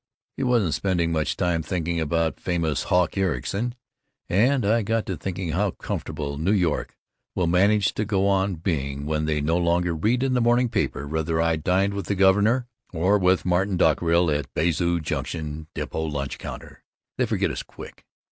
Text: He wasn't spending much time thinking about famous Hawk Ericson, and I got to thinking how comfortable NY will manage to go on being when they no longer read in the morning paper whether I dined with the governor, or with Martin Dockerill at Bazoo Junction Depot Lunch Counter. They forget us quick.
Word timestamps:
He 0.35 0.41
wasn't 0.41 0.73
spending 0.73 1.11
much 1.11 1.37
time 1.37 1.61
thinking 1.61 1.99
about 1.99 2.39
famous 2.39 2.85
Hawk 2.85 3.19
Ericson, 3.19 3.75
and 4.29 4.65
I 4.65 4.81
got 4.81 5.05
to 5.05 5.15
thinking 5.15 5.49
how 5.51 5.69
comfortable 5.69 6.39
NY 6.39 6.85
will 7.35 7.45
manage 7.45 7.93
to 7.93 8.03
go 8.03 8.27
on 8.27 8.55
being 8.55 9.05
when 9.05 9.25
they 9.25 9.41
no 9.41 9.57
longer 9.59 9.93
read 9.93 10.23
in 10.23 10.33
the 10.33 10.41
morning 10.41 10.69
paper 10.69 11.05
whether 11.07 11.39
I 11.39 11.55
dined 11.55 11.93
with 11.93 12.07
the 12.07 12.15
governor, 12.15 12.65
or 12.91 13.19
with 13.19 13.45
Martin 13.45 13.77
Dockerill 13.77 14.31
at 14.31 14.51
Bazoo 14.55 14.99
Junction 15.01 15.67
Depot 15.75 16.05
Lunch 16.05 16.39
Counter. 16.39 16.83
They 17.19 17.27
forget 17.27 17.51
us 17.51 17.61
quick. 17.61 18.03